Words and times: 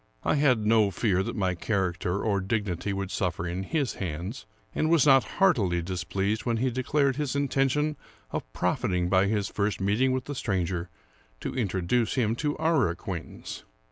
I 0.23 0.33
had 0.33 0.65
no 0.65 0.89
fear 0.89 1.21
that 1.21 1.35
my 1.35 1.53
character 1.53 2.23
or 2.23 2.41
dignity 2.41 2.91
would 2.91 3.11
suffer 3.11 3.45
in 3.45 3.61
his 3.61 3.93
hands, 4.01 4.47
and 4.73 4.89
was 4.89 5.05
not 5.05 5.23
heartily 5.37 5.83
displeased 5.83 6.43
when 6.43 6.57
he 6.57 6.71
declared 6.71 7.17
his 7.17 7.35
intention 7.35 7.97
of 8.31 8.51
profiting 8.51 9.09
by 9.09 9.27
his 9.27 9.47
first 9.47 9.79
meet 9.79 10.01
ing 10.01 10.11
with 10.11 10.25
the 10.25 10.33
stranger 10.33 10.89
to 11.41 11.53
introduce 11.53 12.15
him 12.15 12.35
to 12.37 12.57
our 12.57 12.89
acquaintance. 12.89 13.63